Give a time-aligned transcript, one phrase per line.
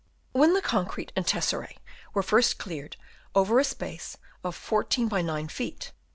[0.31, 1.77] When the concrete and tesserae
[2.15, 2.97] were first cleared
[3.35, 5.91] over a space of 14 by 9 ft.